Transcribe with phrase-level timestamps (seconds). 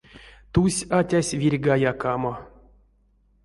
[0.53, 2.33] Тусь атясь вирьга якамо.